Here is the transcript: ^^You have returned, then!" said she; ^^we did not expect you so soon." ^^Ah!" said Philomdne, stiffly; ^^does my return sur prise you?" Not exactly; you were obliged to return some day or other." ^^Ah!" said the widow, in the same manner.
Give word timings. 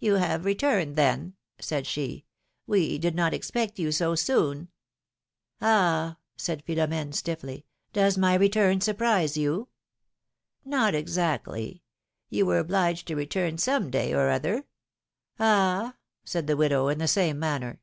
^^You 0.00 0.18
have 0.18 0.46
returned, 0.46 0.96
then!" 0.96 1.34
said 1.60 1.86
she; 1.86 2.24
^^we 2.66 2.98
did 2.98 3.14
not 3.14 3.34
expect 3.34 3.78
you 3.78 3.92
so 3.92 4.14
soon." 4.14 4.68
^^Ah!" 5.60 6.16
said 6.38 6.64
Philomdne, 6.64 7.12
stiffly; 7.14 7.66
^^does 7.92 8.16
my 8.16 8.32
return 8.34 8.80
sur 8.80 8.94
prise 8.94 9.36
you?" 9.36 9.68
Not 10.78 10.94
exactly; 10.94 11.82
you 12.30 12.46
were 12.46 12.60
obliged 12.60 13.06
to 13.08 13.14
return 13.14 13.58
some 13.58 13.90
day 13.90 14.14
or 14.14 14.30
other." 14.30 14.62
^^Ah!" 15.38 15.96
said 16.24 16.46
the 16.46 16.56
widow, 16.56 16.88
in 16.88 16.96
the 16.96 17.06
same 17.06 17.38
manner. 17.38 17.82